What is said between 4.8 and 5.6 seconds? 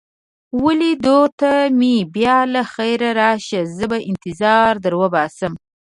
در وباسم.